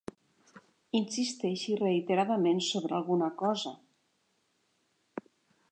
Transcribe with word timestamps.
Insisteixi 0.99 1.75
reiteradament 1.81 2.63
sobre 2.69 2.97
alguna 3.01 3.29
cosa. 3.45 3.75